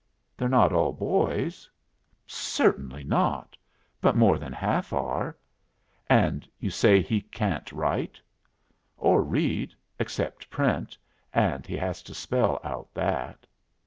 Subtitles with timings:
[0.35, 1.69] "They're not all boys?"
[2.25, 3.55] "Certainly not;
[4.01, 5.37] but more than half are."
[6.09, 8.19] "And you say he can't write?"
[8.97, 10.97] "Or read, except print,
[11.35, 13.45] and he has to spell out that."